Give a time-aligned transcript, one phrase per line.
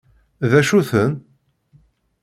[0.49, 1.11] D acu-ten?